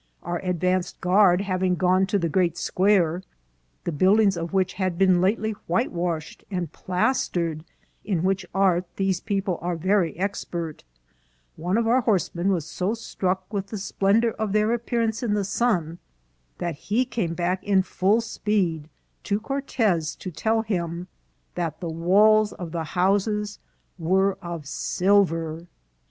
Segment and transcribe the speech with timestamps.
[0.23, 3.21] "Our advanced guard having gone to the great square,
[3.83, 7.63] the buildings of which had been lately whitewashed and plastered,
[8.03, 10.83] in which art these people are very expert,
[11.55, 15.21] one of our horse men was so struck with the splendour of their appear ance
[15.21, 15.99] in the sun,
[16.57, 18.89] that he came back in full speed
[19.25, 21.09] to Cortez to tell him
[21.53, 23.59] that the walls of the houses
[23.99, 25.67] were of silver."